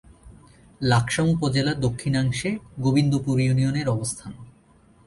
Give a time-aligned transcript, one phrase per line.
[0.81, 2.49] লাকসাম উপজেলার দক্ষিণাংশে
[2.79, 4.31] গোবিন্দপুর ইউনিয়নের অবস্থান।